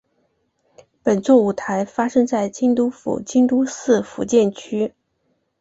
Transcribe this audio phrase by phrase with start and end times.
[1.03, 4.95] 本作舞台发生在京都府京都市伏见区。